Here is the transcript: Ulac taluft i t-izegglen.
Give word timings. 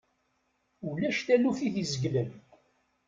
Ulac 0.87 1.19
taluft 1.27 1.61
i 1.67 1.69
t-izegglen. 1.73 2.29